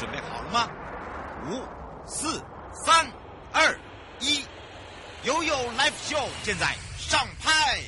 [0.00, 0.66] 准备好了吗？
[1.50, 1.62] 五、
[2.06, 2.42] 四、
[2.72, 3.06] 三、
[3.52, 3.78] 二、
[4.18, 4.42] 一，
[5.24, 7.82] 悠悠 Live Show 现在上拍。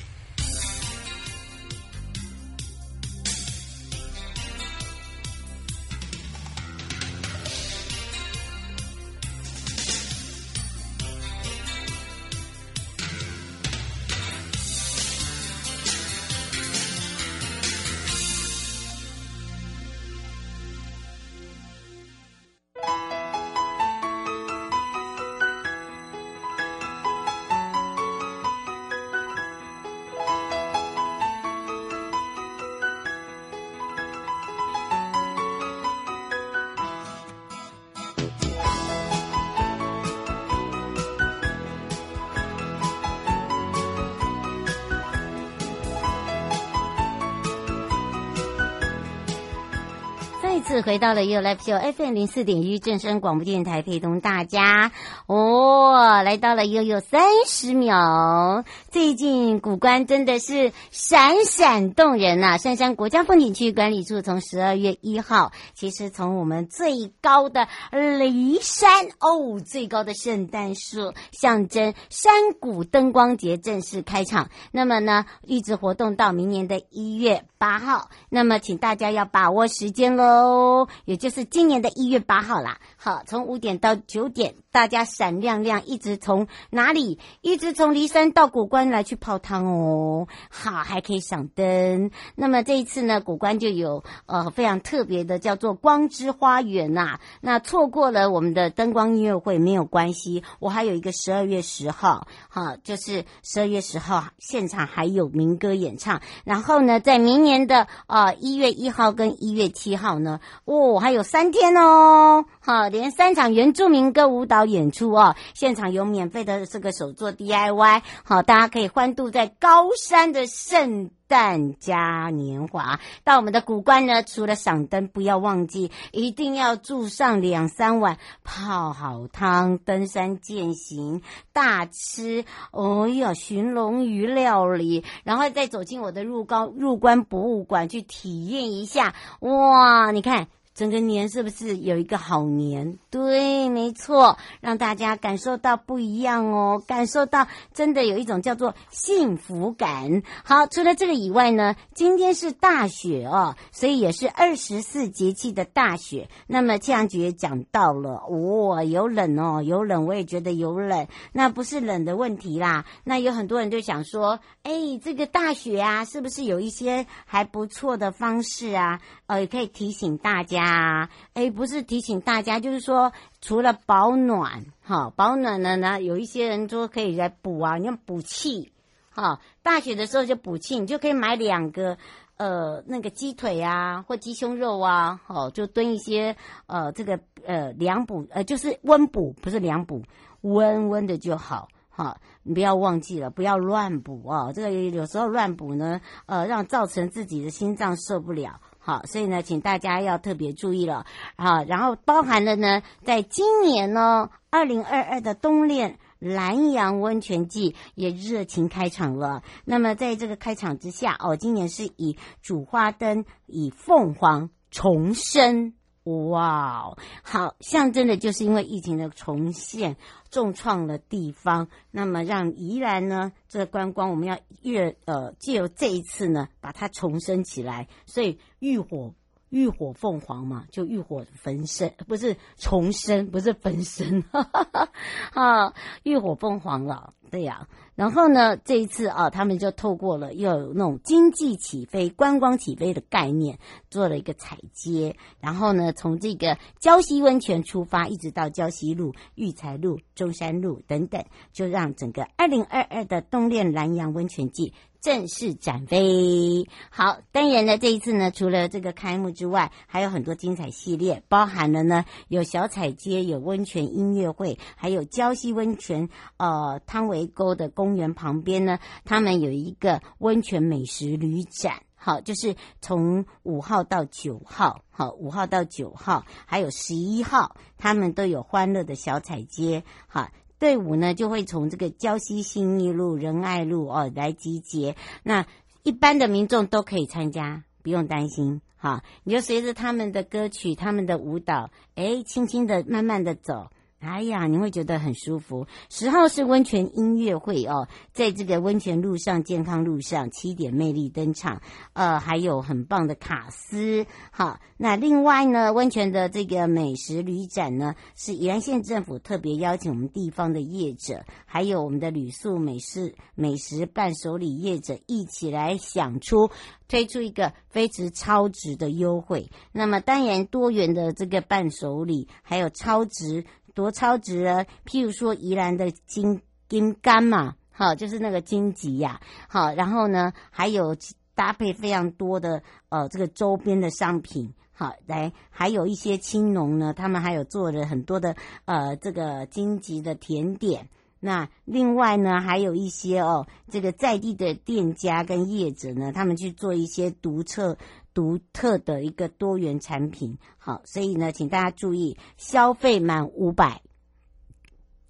[50.63, 54.93] 次回到了 U Live Show FM 零四点一正声广播电台，陪同大家
[55.27, 58.63] 哦，来到了悠悠三十秒。
[58.89, 62.57] 最近古关真的是闪闪动人呐、啊！
[62.57, 74.49] 杉山国家风景区管理处从十二月一号，其实从我们最高的骊山哦，最高的圣诞树，象征山谷灯光节正式开场。
[74.71, 78.09] 那么呢，一直活动到明年的一月八号。
[78.29, 80.52] 那么，请大家要把握时间喽。
[80.53, 82.79] 哦，也就是今年的一月八号啦。
[83.03, 87.19] 好，从五点到九点，大家闪亮亮，一直从哪里？
[87.41, 90.29] 一直从骊山到古关来去泡汤哦。
[90.49, 92.11] 好，还可以赏灯。
[92.35, 97.19] 那么这一次呢，古关就有呃非常特别的，叫做光之花园呐、啊。
[97.41, 106.21] 那错过了我们的灯光音乐会没有关系，我还有一个十二月十号，好，就是十二月十号现场还有民歌演唱。
[106.45, 110.39] 然后呢，在明年的呃一月一号跟一月七号呢。
[110.63, 122.99] 哦，还有三天哦，好，连三场原住民歌舞蹈演出哦，现场有免费的这个手作 DIY，好，大家可以欢度在高山的圣诞嘉年华。
[123.23, 140.47] 到我们的古关呢，除了赏灯，不要忘记一定要住上两三晚，泡好汤，登山健行，大吃，哦哟，寻龙鱼料理，然后再走进我的入高入关博物馆去体验一下，哇，你看。
[140.73, 142.97] 整个年是不是有一个好年？
[143.11, 150.23] 对，没错，让大家感受到不一样哦，感受到真的有一种叫做幸福感。
[150.43, 156.27] 好，除了这个以外呢，今天是大雪哦，所以也是二十四节气的大雪。
[156.47, 161.07] 那么气象局也讲到了，哇、哦，有冷哦，有冷，我也觉得有冷。
[161.33, 164.71] 那不是冷的问题啦，那有很多人就想说，哎，
[165.03, 168.99] 这个大雪啊，是不是有一些还不错的方式啊？
[169.27, 170.62] 呃，也可以提醒大家。
[170.63, 178.71] 啊，哎，不是提醒大家，就是说，除了保暖，哈，保暖了呢，有一些人说可以来补啊，你要补气，
[179.09, 181.97] 哈，大雪的时候就补气，你就可以买两个，
[182.37, 186.35] 呃，那个鸡腿啊，或鸡胸肉啊，哦，就炖一些，
[186.67, 190.03] 呃，这个，呃，凉补，呃，就是温补，不是凉补，
[190.41, 198.59] 温温的就好，哈，你不要忘记了，不要乱补啊，这个有时候乱补呢，呃，让造成自己的心脏受不了。
[198.85, 201.05] 好，所以呢，请大家要特别注意了
[201.37, 201.63] 啊。
[201.63, 209.41] 然后包含了呢，在今年呢，二零二二的冬恋南阳温泉季也热情开场了。
[209.63, 215.73] 那么在这个开场之下，哦，今年是以主花灯以凤凰重生。
[216.03, 219.95] 哇，好，象征的就是因为疫情的重现，
[220.29, 229.13] 重创了地方，那么让宜兰呢，这观光我们要越呃借由这一次呢，把它重生起来，所以浴火
[229.53, 234.89] 浴火凤凰嘛，就浴火焚身，不是重生，不是焚身，哈哈哈，
[235.33, 237.13] 啊，浴火凤凰了。
[237.29, 243.59] 对呀，然后呢，这一次啊，他们就透过了又有那种经济起飞、观光起飞的概念，
[243.91, 245.15] 做了一个踩街。
[245.39, 254.73] 然后呢，从这个礁溪温泉出发，一直到礁溪路、育才路、中山路等等，就让整个二零二二的冬恋南阳温泉季。
[255.03, 266.07] 正式展飞，好，当然呢，这一次呢，除了这个开幕之外，还有很多精彩系列，包含了呢，有小彩街，有温泉音乐会，还有礁溪温泉，
[266.37, 280.29] 呃，汤围沟的公园旁边呢，他们有一个温泉美食旅展，好，就是从五号到九号，好，五号到九号，还有十一号，他们都有欢乐的小彩街，好。
[280.63, 285.45] 队伍呢，就会从这个胶溪信义路、仁爱路哦来集结，那
[285.83, 288.61] 一般的民众都可以参加，不用担心。
[288.77, 293.71] 好，你就随着他们的歌曲、他们的舞蹈，哎，轻轻的、慢慢的走。
[294.03, 295.65] 哎呀，你会觉得很舒服。
[295.89, 301.61] 十号是温泉音乐会哦，在这个温泉路上、健康路上，七点魅力登场。
[301.93, 304.05] 呃，还有很棒的卡斯。
[304.31, 316.49] 好，那另外呢，温泉的这个美食旅展呢，是宜兰县政府特别邀请我们地方的业者，还有我们的旅宿美食美食伴手礼业者一起来想出
[316.87, 319.49] 推出一个非值超值的优惠。
[319.71, 323.45] 那么当然多元的这个伴手礼，还有超值。
[323.73, 324.65] 多超值啊！
[324.85, 330.95] 譬如说宜兰的金金柑嘛，好，就是那个金桔呀，好，然后呢，还有
[331.35, 338.35] 搭配非常多的呃这个周边的商品，好，来还有一些青农呢，他们还有做了很多的
[338.65, 340.87] 呃这个金桔的甜点。
[341.19, 347.77] 那另外呢，还有一些哦，这个在地的店家跟业者呢，他们去做一些独特。
[348.13, 353.81] 独特的一个多元产品，好，所以呢，请大家注意，消费满五百，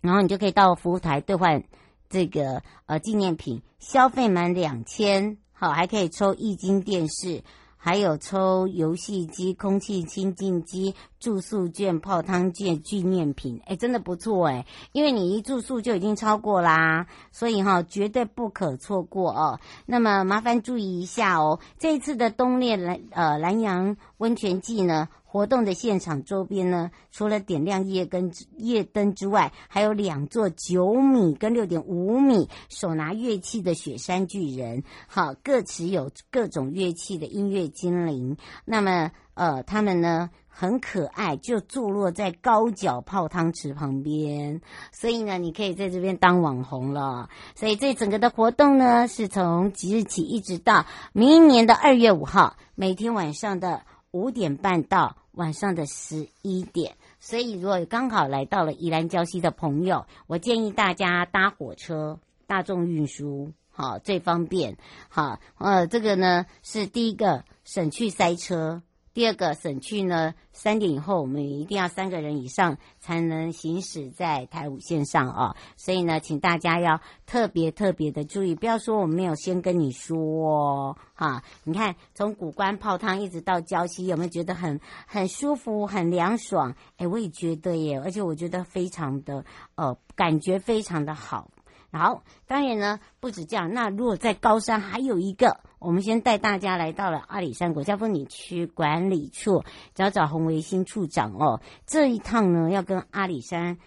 [0.01, 1.63] 然后你就可以到服务台兑换
[2.09, 7.43] 这个呃纪念品；消费满两千，好，还可以抽液晶电视。
[7.85, 19.59] 还有抽游戏机、空气清净机、住宿券、泡汤券、纪念品，哎，真的不错哎，因为你一住宿就已经超过啦，所以哈，绝对不可错过哦。
[19.85, 25.09] 那么麻烦注意一下哦，这一次的冬恋蓝呃兰阳温泉季呢。
[25.33, 38.37] 活动的现场周边呢，除了点亮夜灯夜灯之外，还有两座九米跟六点五米手拿乐器的雪山巨人，好，各持有各种乐器的音乐精灵。
[38.63, 47.29] 那么，呃，他们呢很可爱，就坐落在高脚泡汤池旁边，所以呢，你可以在这边当网红了。
[47.55, 53.81] 所以这整个的活动呢，是从即日起一直到明年的二月五号，每天晚上的
[54.11, 55.17] 五点半到。
[55.33, 64.77] 晚上的十一点，所以如果刚好来到了宜兰礁溪的朋友，我建议大家搭火车，大众运输，好，最方便，
[65.09, 68.81] 好，呃，这个呢是第一个省去塞车。
[69.13, 75.55] 第二个省去呢，三点以后我们一定要三个人以上才能行驶在台五线上哦。
[75.77, 81.43] 所以呢，请大家要特别特别的注意，不要说我没有先跟你说哦，哈。
[81.63, 86.75] 你看，从古关泡汤一直到礁溪，有没有觉得很很舒服、很凉爽？
[86.97, 89.45] 哎，我也觉得耶，而且我觉得非常的
[89.75, 91.51] 呃，感觉非常的好。
[91.93, 93.71] 好，当然呢，不止这样。
[93.71, 99.63] 那如果在高山还有一个，我们先带大家来到了阿里山国家风景区管理处，
[99.93, 101.61] 找找洪维新处长哦。
[101.85, 103.77] 这一趟呢，要跟阿里山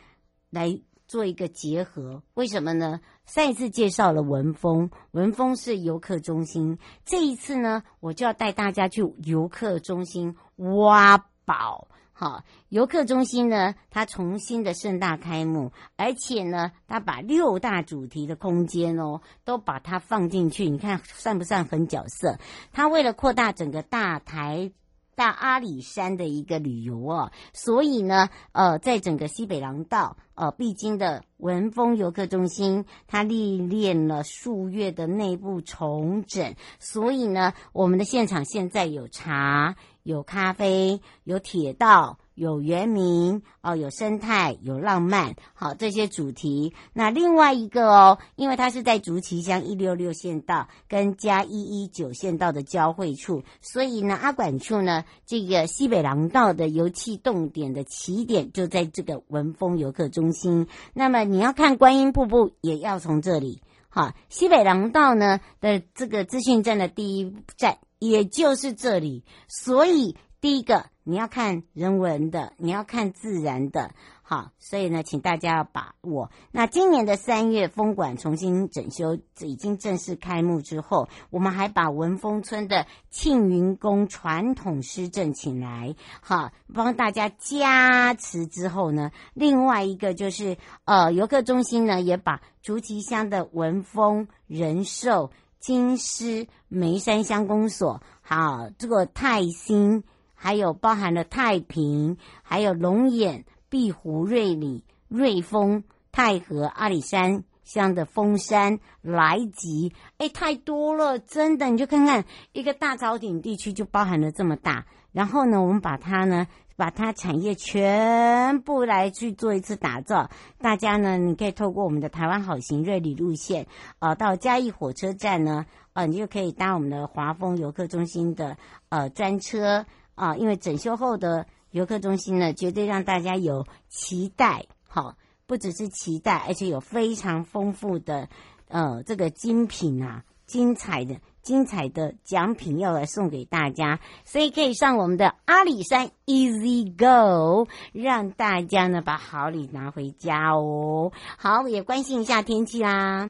[0.50, 2.22] 来做一个结合。
[2.34, 3.00] 为什么呢？
[3.24, 11.88] 上一次介绍了文峰，文峰是游客中心，这一次呢，我就要带大家去游客中心挖宝。
[12.18, 20.70] 好，游客中心呢，它重新的盛大开幕，而且呢，它把六大主题的空间哦，都把它放进去。
[20.70, 22.38] 你看算不算很角色？
[22.72, 24.72] 它为了扩大整个大台
[25.16, 39.74] 大阿里山的一个旅游哦，所以呢，呃，在整个西北廊道呃必经的文峰游客中心，它历练了数月的内部重整，所以呢，我们的现场现在有茶。
[40.02, 46.75] 有咖啡，有铁道，有原民哦，有生态，有浪漫，好，这些主题。
[46.92, 60.68] 那另外一个哦，因为它是在竹崎乡一六六县道跟加一一九县道的交汇处，所以呢，阿管处呢，这个西北廊道的游憩动点的起点就在这个文峰游客中心。
[60.92, 63.62] 那么你要看观音瀑布，也要从这里。
[63.88, 67.78] 好，西北廊道呢的这个资讯站的第一站。
[67.99, 73.90] 也就是这里，所以第一个你要看人文的，你要看自然的，
[74.22, 76.30] 好，所以呢，请大家要把握。
[76.52, 95.32] 那今年的三月，风馆重新整修，已经正式开幕之后，我们还把文峰村的庆云宫传统诗阵请来，好，帮大家加持之后呢，另外一个就是呃，游客中心呢也把竹崎乡的文峰仁寿。
[95.58, 100.04] 金狮梅山乡公所，好，这个泰兴，
[100.37, 116.47] 还有包含了太平，还有龙眼、碧湖、瑞里、瑞丰、太和、阿里山这样的峰山、来吉，哎，太多了，真的，你就看看一个大草岭地区就包含了这么大，然后呢，我们把它呢。
[116.78, 120.28] 把它产业全部来去做一次打造，
[120.59, 123.66] 大家呢，你可以透过我们的台湾好行瑞里路线，
[123.99, 125.64] 呃，到嘉义火车站呢，
[125.95, 128.59] 呃，你就可以搭我们的华丰游客中心的
[128.90, 135.14] 呃专车啊、因为整修后的游客中心呢，绝对让大家有期待，好、哦，
[135.46, 138.28] 不只是期待，而且有非常丰富的
[138.66, 141.14] 呃这个精品啊，精彩的。
[141.46, 151.12] 精彩的奖品要来送给大家，所以可以上我们的阿里山 Easy Go，让大家呢把好礼拿回家哦。
[151.38, 153.28] 好，也关心一下天气啦。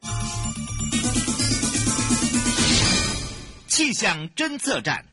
[3.66, 5.04] 气象侦测站，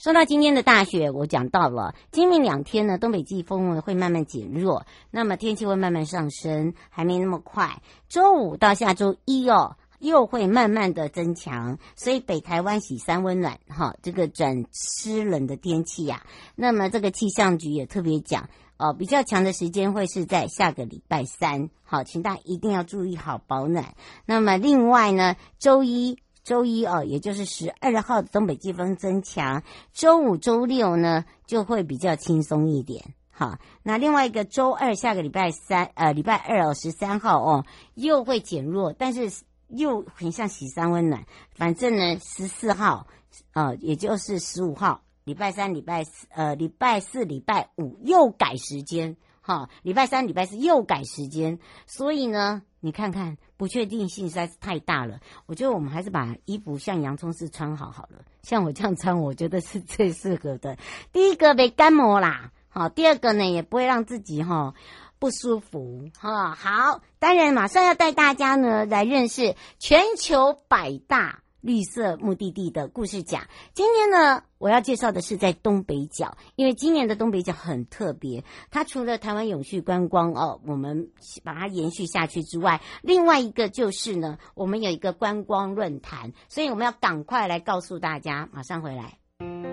[0.00, 7.82] 说到今天的大雪，我讲到了，今明两天呢，东北季风会慢慢减弱，那么天气会慢慢上升，还没那么快。
[8.08, 9.76] 周五到下周一哦。
[9.98, 16.26] 又会慢慢的增强，所以北台湾喜三温暖，哈，这个转湿冷的天气呀、啊。
[16.56, 23.94] 那么这个气象局也特别讲，哦，比较强的时间会是在下个礼拜三，好，请大家一定要注意好保暖。
[24.24, 33.58] 那么另外呢，周一周一哦，也就是十二号的东北季风增强，周五周六呢就会比较轻松一点，好。
[33.82, 39.30] 那另外一个周二下个礼拜三，呃，礼拜二哦，十三号哦，又会减弱，但是。
[39.72, 43.06] 又很像喜三温暖，反正呢，十四号，
[43.52, 55.20] 呃，也就是十五号，礼拜三、礼拜四，呃，礼拜四、礼拜五又改时间，哈，礼拜三、礼拜四又改时间，所以呢，你看看不确定性实在是太大了。
[55.46, 60.76] 我觉得我们还是把衣服像洋葱式穿好好了，像我这样穿，我觉得是最适合的。
[61.12, 64.74] 第一个被干磨啦，好，第二个呢也不会让自己哈。
[65.18, 73.42] 不舒服哈，好，当然马上要带大家呢来认识全球百大绿色目的地的故事讲。
[73.74, 81.10] 今天呢，我要介绍的是在东北角，因为今年的东北角很特别，它除了台湾永续观光哦，我们
[81.44, 89.69] 把它延续下去之外，另外一个就是呢，我们有一个观光论坛，所以我们要赶快来告诉大家，马上回来。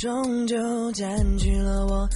[0.00, 0.56] 终究
[0.92, 2.08] 占据了我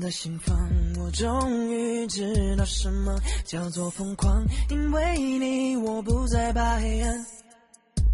[0.00, 0.56] 的心房，
[1.00, 7.26] 我终于知道什么叫做疯狂，因为你我不再怕黑暗，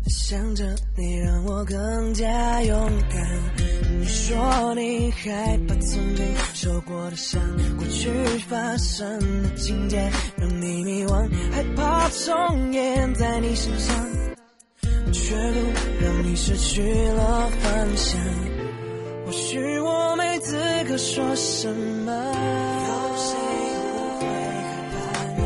[0.07, 4.01] 想着你让我更加勇敢。
[4.01, 7.39] 你说你害怕曾经受过的伤，
[7.77, 8.11] 过去
[8.49, 13.95] 发生的情节让你迷惘，害怕重演在你身上，
[15.13, 18.58] 却不让你失去了方向。
[19.29, 20.57] 或许我没资
[20.89, 23.37] 格说什么，有谁
[23.93, 24.97] 不会害怕
[25.37, 25.45] 呢？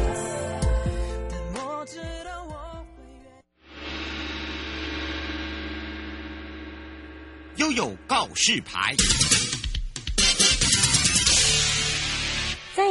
[1.28, 2.54] 但我知道我
[2.94, 3.02] 会。
[7.56, 8.94] 悠悠告示牌。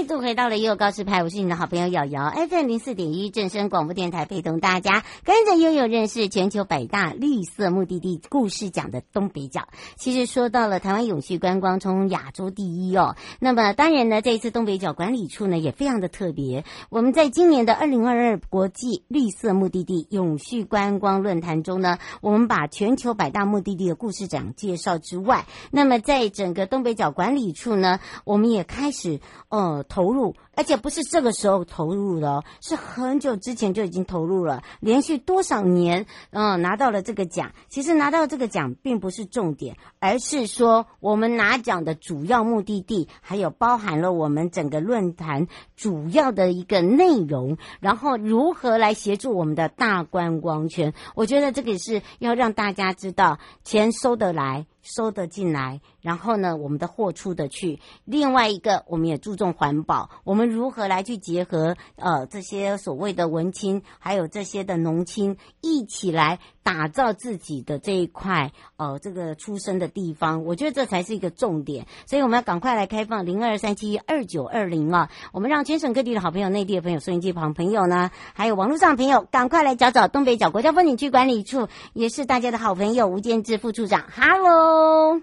[0.02, 9.68] 再度回到了悠悠告示牌，我是你的好朋友瑶瑶，FM 零四点一正声广播电台，陪同大家跟着悠悠认识全球百大绿色目的地故事讲的东北角。
[9.98, 13.16] 其实说到了台湾永续观光，从亚洲第一哦。
[13.40, 16.66] 那么当然呢，这一次东北角管理处呢也非常的特别。
[16.90, 29.86] 我们在今年的二零二二国际绿色目的地永续观光论坛中呢，我们把全球百大目的地的故事讲介绍之外，那么在整个东北角管理处呢，我们也开始哦。
[29.92, 30.34] 投入。
[30.54, 37.54] 而且不是这个时候投入的哦，是很久之前就已经投入了，连续多少年，嗯，拿到了这个奖。
[37.70, 50.94] 其实拿到这个奖并不是重点，而是说我们拿奖的主要目的地，还有包含了我们整个论坛主要的一个内容，然后如何来协助我们的大观光圈。
[51.16, 57.80] 我觉得这个是要让大家知道，钱收得来，收得进来，然后呢，我们的货出得去。
[58.04, 60.41] 另外一个，我们也注重环保，我们。
[60.42, 70.44] 我们如何来去结合呃这些所谓的文青，还有这些的农青，一起来打造自己的这一块呃这个出生的地方？
[70.44, 75.12] 我觉得这才是一个重点，所以我们要赶快来开放零二三七二九二零啊！
[75.32, 84.06] 我们让全省各地的好朋友、内地的朋友、收音机旁朋友呢，还有网络上的朋友，赶快来找找东北角国家风景区管理处，也是大家的好朋友吴建志副处长。
[84.12, 85.22] Hello。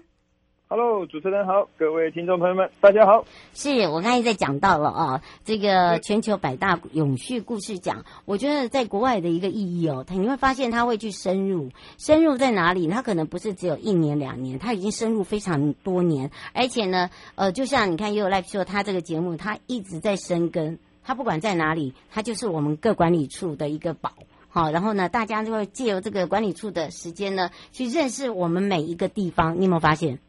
[0.71, 3.25] Hello，主持人好，各位听众朋友们，大家好。
[3.55, 12.87] 是我刚才在讲到了啊，这个全球百大永续故事奖，我觉得在国外的一个意义哦，你会发现他会去深入，深入在哪里？
[12.87, 24.11] 他可能不是只有一年两年，他已经深入非常多年，而且呢，呃，就像你看 You Life 说他这个节目，他一直在深耕，他不管在哪里，他就是我们各管理处的一个宝。
[24.49, 29.59] 好，然后呢，大家就会借由这个管理处的时间呢，去认识我们每一个地方。
[29.59, 30.19] 你有没有发现？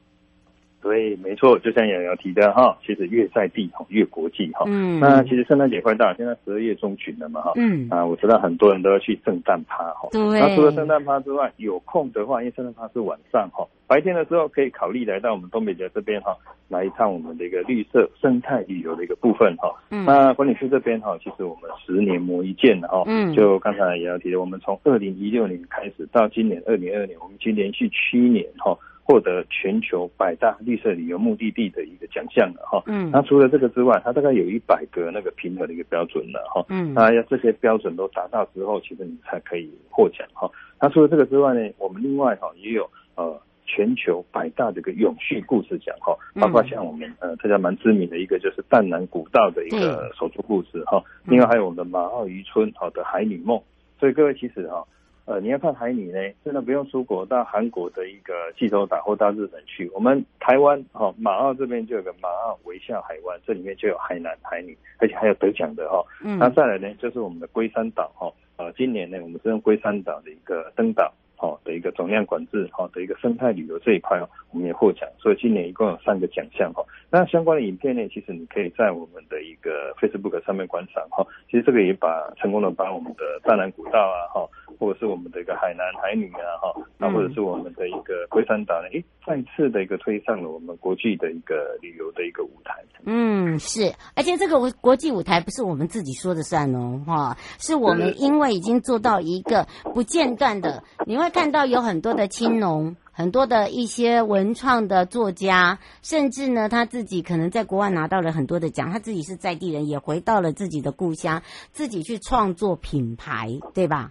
[0.82, 4.64] 对，没错，就像瑶瑶提的哈，其实越在地哈越国际哈。
[4.66, 7.52] 嗯，那其实圣诞节快到了，现在十二月中旬了嘛哈。
[7.56, 10.08] 嗯，啊，我知道很多人都要去圣诞趴哈。
[10.10, 10.20] 对。
[10.40, 16.34] 那除了圣诞趴之外，有空的话，因为圣诞趴是晚上哈，白天的时候可以考虑来到我们东北角这边哈，
[16.68, 19.70] 来一趟我们的一个绿色生态旅游的一个部分哈。
[19.90, 20.06] 嗯。
[20.06, 23.02] 那管理处这边哈，其实我们十年磨一剑的哈。
[23.06, 23.34] 嗯。
[23.34, 28.75] 就刚才瑶瑶提的，我们从二零一六年开始到今年二零二二年，我们已经连续七年哈。
[29.10, 40.48] 获得全球百大绿色旅游目的地的一个奖项了哈，嗯，那除了这个之外，它大概有一百个那个评核的一个标准了哈，嗯，那要这些标准都达到之后，其实你才可以获奖哈。
[40.80, 43.36] 那除了这个之外呢，我们另外哈也有呃
[43.66, 53.60] 全球百大的一个永续故事奖哈，包括像我们呃大家蛮知名的一个就是淡南古道的一个手作故事哈，另外还有我们的马澳渔村好的海女梦，
[53.98, 54.86] 所以各位其实哈。
[55.30, 59.88] 呃，你要看海女呢，真的不用出国到韩国的一个济州岛或到日本去。
[59.94, 66.06] 我们台湾哈、哦、马澳这边就有个马澳微笑海湾，这里面就有海南海女，而且还有得奖的哈、哦。
[66.25, 66.37] 嗯。
[66.37, 71.12] 那再来呢，就是我们的龟山岛哈，呃，今年呢，我们是用龟山岛的一个登岛。
[71.37, 76.84] 好的一个总量管制，好的一个生态旅游这一块哦，我们也获奖，所以今年一共有三个奖项哈。
[77.10, 81.26] 那相关的影片呢，其实你可以在我们的一个 Facebook 上面观赏哈。
[81.50, 84.46] 其实这个也把成功的把我们的淡兰古道啊哈，
[84.80, 92.75] 或者是我们的一个海南海女啊哈，那或者是我们的一个龟山岛呢，诶，再次的一个推上了我们国际的一个旅游的一个舞台。
[93.04, 101.30] 嗯，是，而且这个国际舞台不是我们自己说的算哦，哈，是我们因为已经做到一个不间断的，你会。
[101.30, 114.10] 看到有很多的青农，很多的一些文创的作家，甚至呢，他自己可能在国外拿到了很多的奖，他自己是在地人，也回到了自己的故乡，自己去创作品牌，对吧？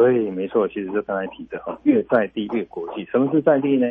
[0.00, 3.04] 对，没错，其实就刚才提的哈，越在地越国际。
[3.12, 3.86] 什么是在地呢？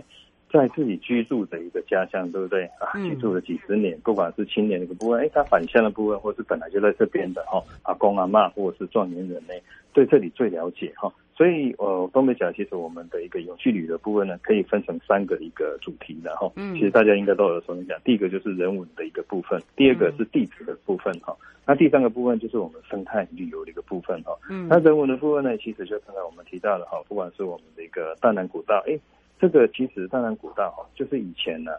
[0.52, 2.92] 在自己居住的一个家乡，对不对啊？
[2.94, 9.54] 居住了几十年，不管是青年的一个部分，哎，他返乡的部分，或是本来就在这边的哈，阿公阿妈，或者是壮年人呢，
[9.94, 11.12] 对这里最了解哈。
[11.36, 16.52] 所以，呃，东北角其实我们的一个永续旅的部分呢，可以分成三个一个主题的哈。
[16.58, 16.74] 嗯。
[16.74, 21.34] 其实大家应该都有所讲，第一个就是人文的一个部分，第二个是地质的部分哈。
[21.66, 24.38] 那第三个部分就是我们生态旅游的一个部分哈。
[24.50, 24.68] 嗯。
[24.68, 29.00] 那人文的部分呢，其实就刚才我们提到的哈，不管是我们的一个大南古道，哎，
[29.40, 31.72] 这个其实淡南古道哈，就是以前呢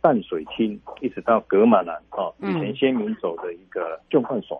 [0.00, 4.56] 淡水厅一直到格马兰哈，以前先民走的一个纵贯线，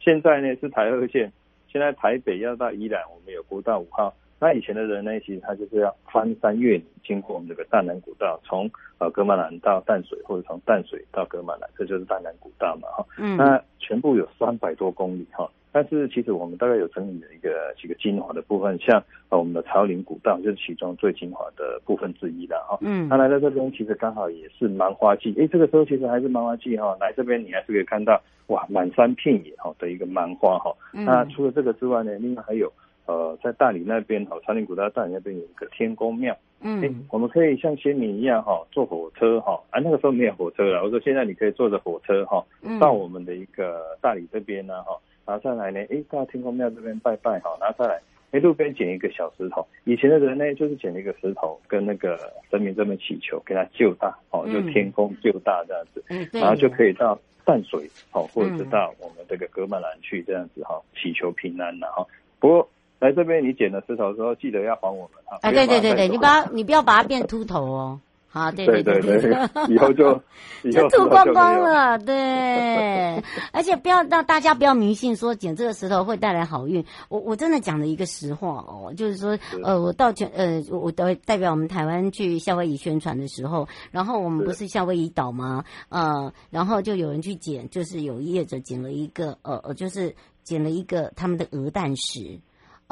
[0.00, 1.32] 现在呢是台二线。
[1.68, 4.12] 现在台北要到宜兰，我们有国道五号。
[4.38, 13.06] 那以前的人呢，其实他就是要翻山越岭，经过我们这个淡南古道，从呃格马兰到淡水，或者从淡水到格马兰，这就是淡南古道嘛，哈。
[13.16, 13.38] 嗯。
[13.38, 15.48] 那全部有三百多公里，哈。
[15.72, 22.78] 但是其实我们大概有整理了一个几个精华的部分，像呃我们的朝林古道就是其中最精华的部分之一的，哈。
[22.82, 23.08] 嗯。
[23.08, 26.94] 那来到这边，其实刚好也是芒花季，诶，这个时候其实还是芒花季哈。
[27.00, 30.70] 来这边你还是可以看到哇，满山遍野哈的一个芒花哈。
[30.92, 31.06] 嗯。
[31.06, 32.70] 那除了这个之外呢，另外还有
[33.06, 36.36] 呃在大理那边哈，草岭古道大理那边有一个天宫庙。
[36.60, 37.06] 嗯。
[37.10, 42.44] 我们可以像先民一样哈，坐火车哈，啊那个时候没有火车了，我说现在你可以坐着火车哈，
[42.78, 44.94] 到我们的一个大理这边呢哈。
[45.26, 48.00] 拿上来呢，哎，到天公庙这边拜拜好，拿上来，
[48.32, 49.66] 哎，路边捡一个小石头。
[49.84, 52.18] 以前的人呢，就是捡一个石头，跟那个
[52.50, 62.06] 神明这边祈求，给他救大，哦，就天公救大这样子，嗯，然后就可以到淡水，哦，或者是到我们这个哥曼兰去这样子哈，祈求平安的哈。
[62.38, 65.38] 不过来这边你捡了石头之后，记得要还我们哈。
[65.42, 68.00] 啊，对对对对，你不要你不要把它变秃头哦。
[68.34, 69.30] 好，对对对对，
[69.68, 70.18] 以后就
[70.72, 76.82] 就吐光光了，对，而且不要让大家不要迷信说捡这个石头会带来好运。
[77.10, 85.64] 我我真的讲了一个实话哦，就是说，呃，我到全呃，我代代表我们台湾去夏威夷宣传的时候，然后我们不是夏威夷岛吗？
[85.90, 92.40] 呃，然后就有人去捡，就是有业者捡了一个，呃呃，就是捡了一个他们的鹅蛋石。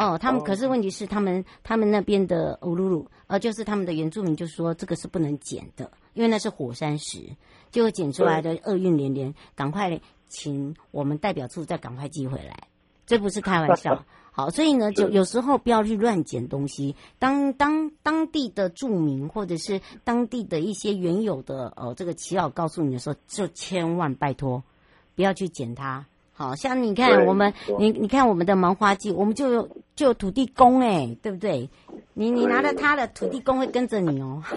[0.01, 7.19] 哦，他们可是问题是他们他们那边的乌鲁鲁，呃，就是他们的原住民就说这个是不能捡的，因为那是火山石，
[7.71, 12.69] 就会捡出来的厄运连连，赶快请我们代表处再赶快寄回来，
[13.05, 14.03] 这不是开玩笑。
[14.33, 24.63] 好，所以呢，就有时候不要去乱捡东西，当当当地的住民或者是当地的一些原有的呃这个祈祷告诉你的时候，就千万拜托
[25.15, 26.07] 不要去捡它。
[26.41, 31.69] 好像你看我们，你你看我们的芒花季，我们就有就有土地公哎，对不对？
[32.15, 34.43] 你你拿着他的土地公会跟着你哦。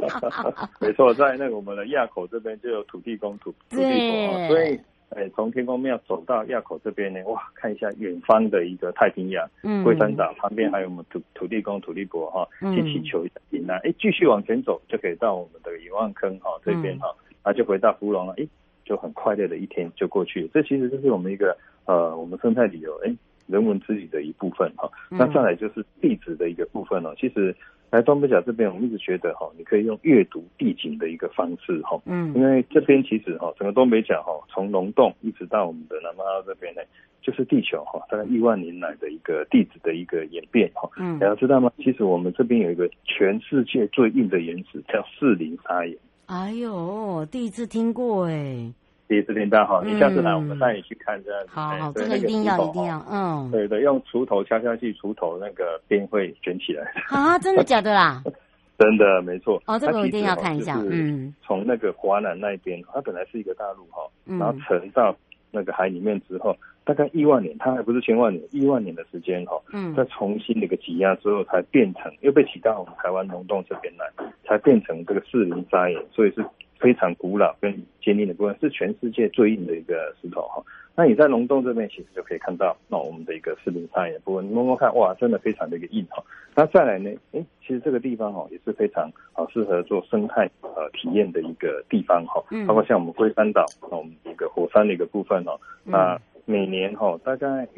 [0.80, 13.78] 没错，在那个我们的垭口这边就有土地公土土地公，所以哎，从天公庙走到垭口这边呢，哇，看一下远方的一个太平洋，嗯，龟山岛旁边还有我们土土地公、土地伯哈，去祈求一下平安。
[13.84, 18.46] 哎，继续往前走就可以到我们的野望坑哈这边哈，啊，就回到芙蓉了，哎，
[18.86, 20.48] 就很快乐的一天就过去了。
[20.54, 23.14] 这其实就是我们一个呃，我们生态旅游哎，
[23.46, 24.90] 人文之旅的一部分哈。
[25.10, 27.54] 那再来就是地质的一个部分哦，其实。
[27.88, 36.82] 来东北角这边，我们一直觉得哈，你可以用阅读地景的一个方式哈，嗯，因为这边其实哈，整个东北角哈，从龙洞一直到我们的南方澳这边呢，
[37.22, 41.70] 就是地球哈，大概亿万年来的一个地质的一个演变哈，嗯，大家知道吗？
[41.78, 45.96] 其实我们这边有一个全世界最硬的岩石叫四零砂岩。
[46.26, 48.72] 哎呦，第一次听过哎。
[49.08, 51.50] 第一次听到哈，你下次来我们带你去看这样子。
[51.52, 53.48] 好好，这个一定要一定要，嗯。
[53.52, 56.84] 对对，用锄头敲下去，锄头那个边会卷起来。
[57.08, 58.20] 啊，真的假的啦？
[58.76, 59.62] 真的，没错。
[59.66, 60.76] 哦，这个我一定要看一下。
[60.90, 61.32] 嗯。
[61.44, 65.16] 从那个华南那边，它本来是一个大陆哈，然后沉到
[65.56, 74.06] 那个海里面之后，大概亿万年，它还不是千万年，亿万年的时间哈，嗯，再重新的一个挤压之后，才变成又被挤到我们台湾溶洞这边来，
[74.44, 76.44] 才变成这个四零砂岩，所以是。
[76.78, 80.62] 非常古老跟坚硬的部分，是全世界最硬的一个石头哈。
[80.96, 86.24] 那你在龙洞这边其实就可以看到，那我们的一个四零砂岩的部分，你摸摸看，哇，真的非常的一个硬哈。
[86.54, 92.42] 那再来呢，诶，其实这个地方哈也是非常好适合做生态呃体验的一个地方哈。
[92.66, 97.68] 包括像我们龟山岛，那我们一个火山的一个部分哦，那每年哈大概。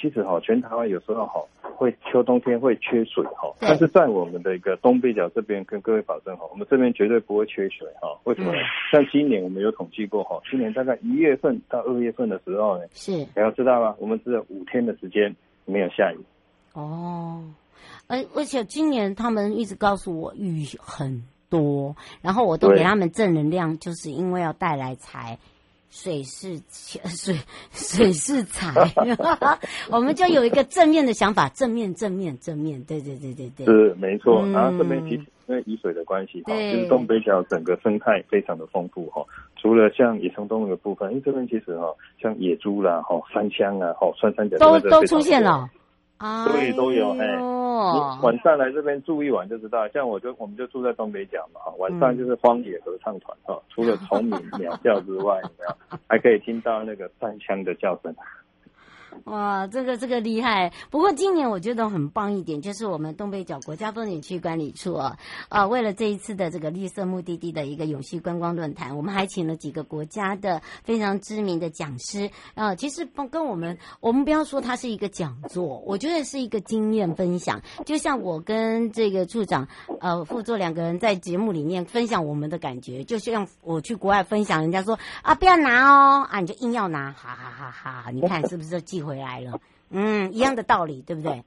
[0.00, 1.42] 其实哈，全台湾有时候哈
[1.76, 8.08] 会秋冬天会缺水哈，但是在我们的一个东北角这边，跟各位保证哈，我们这边绝对不会缺水哈。
[8.24, 8.58] 为什么呢？
[8.90, 13.94] 像今年我们有统计过哈，今年大概一月份到二月份的时候呢，是你要知道吗？
[13.98, 15.34] 我们只有五天的时间
[15.66, 16.18] 没有下雨。
[16.72, 17.44] 哦，
[18.06, 25.38] 而而且今年他们一直告诉我雨很多，然后我都给他们正能量，就是因为要带来财。
[25.90, 27.36] 水是钱， 水
[27.72, 28.72] 水是财，
[29.90, 34.46] 我们就有一个正面的想法，正面正面正面，对对对对对，是没错。
[34.52, 39.24] 然后这边其实因为雨水的关系哈，就是东北角整个生态非常的丰富哈。
[39.60, 45.68] 除了像野生动物的部分，因为这边其实哈，像野猪啦、哈山羌啊、哈穿山甲都都出现了。
[46.52, 47.36] 对，都有哎。
[47.36, 58.14] 你晚上来这边住一晚就知道，像我就我们就住在东北角嘛，晚上就是荒野合唱团哈，除了虫鸣 鸟叫之外，有没有还可以听到那个山枪的叫声。
[59.24, 60.72] 哇，这个这个厉害！
[60.90, 65.16] 不过今年我觉得很棒一点，就是我们东北角国家风景区管理处啊，
[65.48, 72.74] 啊，为了这一次的这个绿色目的地的一个永续观光论坛，我们还请了几个国家的非常知名的讲师啊。
[72.74, 77.60] 其实不跟我们，我们不要说它是一个讲座，我觉得是一个经验分享。
[77.84, 79.68] 就像我跟这个处长
[80.00, 87.70] 呃副座两个人在节目里面分享我们的感觉，就像我去国外分享，人家说啊不要拿哦啊，你就硬要拿，哈哈哈
[88.02, 88.10] 哈！
[88.10, 89.60] 你看是不是回来了，
[89.90, 91.42] 嗯，一样的道理，对不对？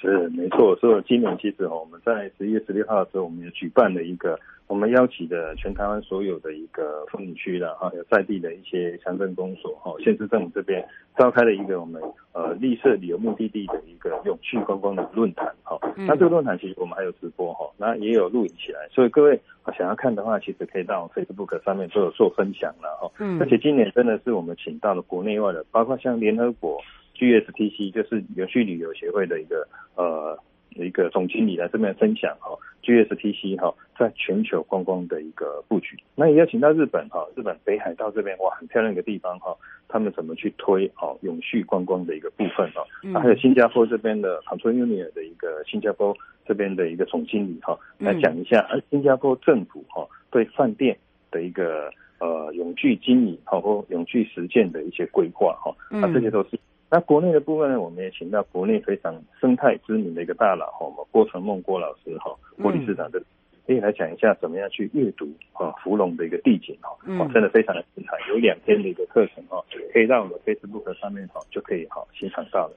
[0.00, 4.38] 是没错，所以今年其实我们在十一月十六号的时候，我们也举办了一个，
[4.72, 10.82] 我们邀请的全台湾所有的一个风景区的哈，有在地的一些乡镇公所哈，县市政府这边
[11.14, 12.00] 召开了一个我们
[12.32, 15.78] 呃绿色旅游目的地的一个永续观光的论坛哈。
[15.94, 19.38] 那这个论坛其实我们还有直播哈，那也有录影起来，所以各位
[19.76, 23.12] 想要看的话，其实可以到 Facebook 上面都有做分享了哈。
[23.18, 26.80] 嗯，而且今年真的是我们请到了国内外的，包括像联合国。
[27.14, 30.36] GSTC 就是永续旅游协会的一个呃
[30.76, 39.56] 一个总经理来这边分享哈，GSTC 哈在全球观光的一个布局，那也邀请到日本哈，日本北海道这边哇很漂亮一个地方哈，
[39.88, 42.82] 他们怎么去推哦永续观光的一个部分哈，
[43.20, 50.96] 还有新加坡这边的 Control Union 的一个新加坡这边的一个总经理哈来讲一下，而新加坡政府哈对饭店
[51.30, 56.58] 的一个呃永续经营哈或永续实践的一些规划哈，那这些都是。
[56.94, 63.18] 那国内的部分呢，我们也请到国内非常生态知名的一个大佬哈，我们郭成梦郭老师哈，郭理事长的，
[63.66, 72.74] 可以来讲一下怎么样去阅读啊芙蓉的一个地景哈，哇，真的非常的精彩，有两天的一个课程哈，可以让我们 Facebook 上面哈就可以哈欣赏到了。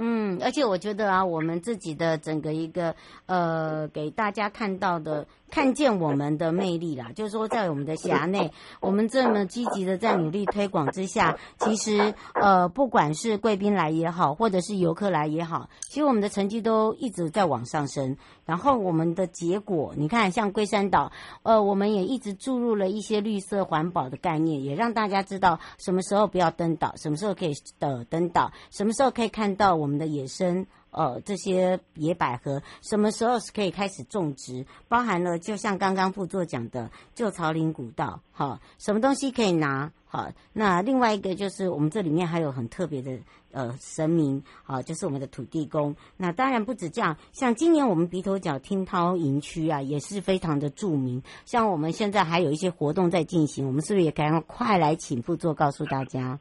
[0.00, 2.94] 嗯，而且我觉得啊，我们自己的整个一个
[3.26, 18.16] 呃，给大家看到的，看见我们的魅力啦，就是说在我们的辖内，我们这么积极的在努力推广之下，其实呃，不管是贵宾来也好，或者是游客来也好，其实我们的成绩都一直在往上升。
[18.46, 29.87] 然后我们的结果，你看像龟山岛，呃，我们也一直注入了一些绿色环保的概念，也让大家知道什么时候不要登岛，什么时候可以的登岛，什么时候可以看到我。
[29.88, 34.66] 我们的野生呃这些野百合什么时候是可以开始种植？
[34.86, 39.90] 包含了就像刚刚副座讲的旧草岭古道，好，什么东西可以拿？
[40.04, 43.18] 好，那另外一个就是我们这里面还有很特别的
[43.50, 45.96] 呃神明，好，就是我们的土地公。
[46.18, 51.22] 那当然不止这样，像今年我们鼻头角听涛营区啊，也是非常的著名。
[51.46, 56.38] 像我们现在还有一些活动在进行，我们是不是也赶快来请副座告诉大家？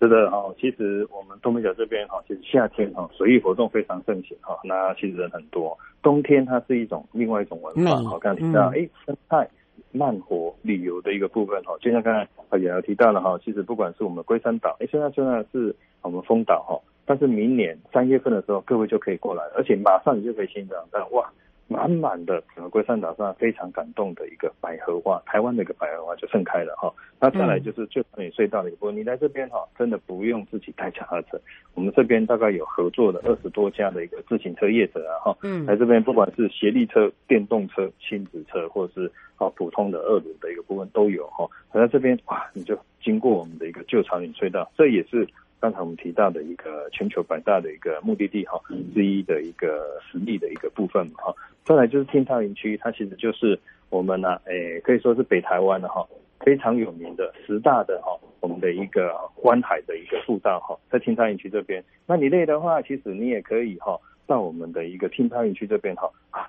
[0.00, 5.76] 是的，哈，其实我们东北角这边哈，其实夏天哈，水域活动非常盛行哈，那其实人很多。
[6.02, 9.48] 冬天它是一种另外一种文化，好，刚才提到哎生态。
[9.90, 21.24] 慢活旅游的一个部分哈，就像刚才也提到了哈，其实不管是我们龟山岛，哎，现在现在是我们丰岛哈，但是明年三月份的时候，各位就可以过来，而且马上你就可以欣赏到哇。
[21.68, 26.92] 满满的整个龟山岛上非常感动的一个百合花，台湾的一个百合花就盛开了哈。
[27.20, 31.38] 那再来就是旧草岭隧道的一部分，你来这边哈，真的不用自己带脚踏车，
[31.74, 35.38] 我们这边大概有合作的二十多家的一个自行车业者啊哈。
[35.42, 41.46] 嗯，来这边不管是协力车、电动车、亲子车，或者是啊普通的二轮的一个部分都有哈。
[41.72, 45.28] 来这边哇，你就经过我们的一个旧草岭隧道，这也是。
[45.60, 48.60] 刚才我们提到的一个全球百大的一个目的地哈
[48.94, 53.58] 之一的一个实力的一个部分哈，再来就是听涛营区，它其实就是
[53.90, 56.06] 我们呢，诶可以说是北台湾的哈
[56.40, 66.48] 非常有名的十大的哈我们的一个观海的一个步道哈，在听涛营区这边，那你累的话，其实你也可以哈到我们的一个听涛营区这边哈啊，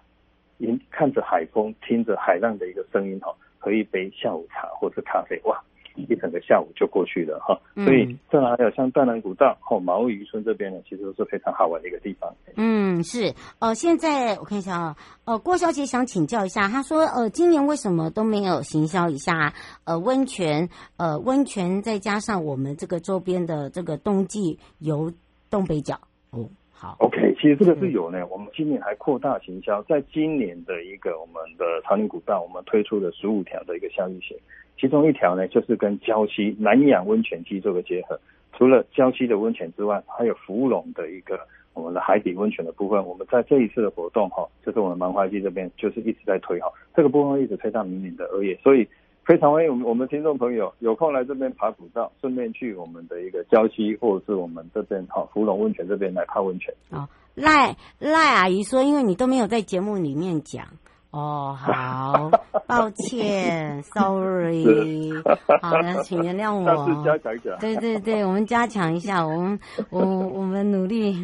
[0.59, 5.59] 迎看着海风，听着海浪的一个声音哈，喝一杯下午茶或是咖啡哇。
[6.07, 12.33] 一整个下午就过去了哈，所以这还有像淡南古道、后毛渔村这边呢，其实都是非常好玩的一个地方。
[12.55, 19.53] 嗯，是呃，现在我看一下啊，呃，郭小姐想请教一下，她说呃，今年为什么都没有行销一下
[19.85, 25.11] 呃温泉呃温泉，再加上我们这个周边的这个冬季游
[25.49, 25.99] 东北角
[26.31, 34.37] 哦，好，OK，其实这个是有呢，我们今年还扩大行销，在今年的一个我们的长宁古道，我们推出了十五条的一个效益型。
[34.79, 38.19] 其中一条呢，就是跟礁溪南洋温泉区做个结合。
[38.57, 41.39] 除了礁溪的温泉之外，还有芙蓉的一个
[41.73, 43.05] 我们的海底温泉的部分。
[43.05, 48.57] 我们在这一次的活动哈，就是我们芒花季这边就是一直在推哈，这个部分一直推到明年的二月。
[48.63, 48.87] 所以
[49.25, 56.73] 非常欢迎我们我们听众朋友有空来这边爬古道，顺便去我们的一个礁溪或者是我们这边哈芙蓉温泉这边来泡温泉。
[56.89, 60.65] 哦，赖赖阿姨说，因为你都没有在节目里面讲。
[61.11, 62.29] 哦，好，
[62.67, 65.11] 抱歉，sorry，
[65.59, 67.03] 好的，请原谅我。
[67.03, 67.55] 加强一下。
[67.59, 71.17] 对对对，我们加强一下，我们 我我们努力。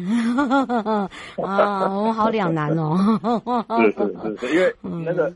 [1.40, 2.96] 啊，我们好两难哦。
[3.80, 5.32] 是是是，因为那个。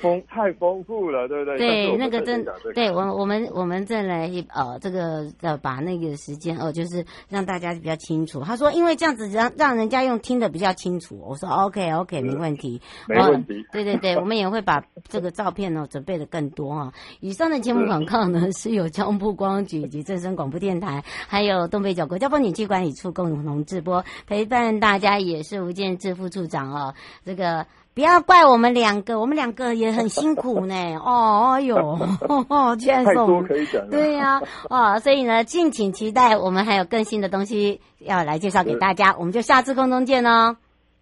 [0.00, 1.58] 丰太丰富了，对不对？
[1.58, 8.40] 对，那个真，对我我们我们再来呃，这个呃，把那个时间哦、呃，就是让大家比较清楚。
[8.40, 11.18] 他说，因为这样子让让人家用听的比较清楚。
[11.26, 13.64] 我说 OK OK，没问题，没问题。
[13.72, 16.92] 对对对，我们也会把这个照片呢准备的更多啊。
[17.20, 27.66] 以上的节目广告呢，是由交通部观光局以及正声广播电台，还有东北角国家风景区管理处共同直播，陪伴大家也是吴建志副处长哦，这个。
[27.96, 30.74] 不要怪我们两个，我们两个也很辛苦呢。
[31.02, 39.16] 哦，哎呦，居然说可以讲对呀，啊，所以呢，敬请期待，我们还有更新的东西要来介绍给大家。
[39.18, 40.58] 我们就下次空中见哦。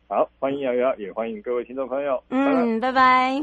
[0.07, 2.23] 好，欢迎瑶瑶，也欢迎各位听众朋友。
[2.29, 3.43] 嗯，拜拜。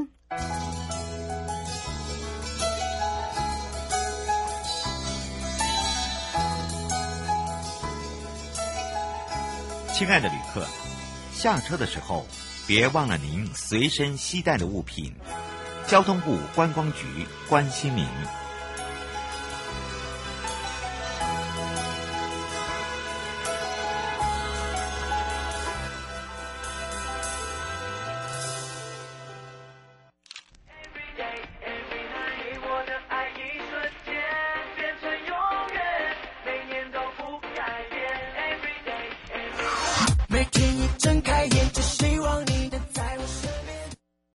[9.89, 10.61] 亲爱的旅客，
[11.33, 12.23] 下车的时候。
[12.67, 15.13] 别忘了您随身携带的物品。
[15.87, 17.05] 交通部观光局
[17.49, 18.05] 关心您。